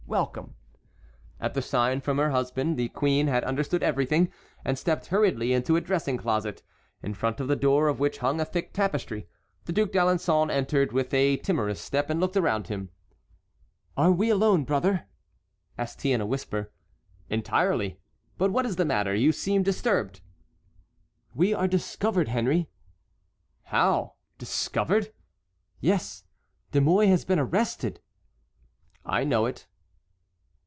[0.07, 0.55] Welcome."
[1.39, 4.29] At the sign from her husband the queen had understood everything,
[4.65, 6.61] and stepped hurriedly into a dressing closet,
[7.01, 9.29] in front of the door of which hung a thick tapestry.
[9.63, 12.89] The Duc d'Alençon entered with a timorous step and looked around him.
[13.95, 15.05] "Are we alone, brother?"
[15.77, 16.73] asked he in a whisper.
[17.29, 17.97] "Entirely.
[18.37, 19.15] But what is the matter?
[19.15, 20.19] You seem disturbed."
[21.33, 22.67] "We are discovered, Henry."
[23.63, 25.13] "How?—discovered?"
[25.79, 26.25] "Yes,
[26.73, 28.01] De Mouy has been arrested."
[29.05, 29.67] "I know it."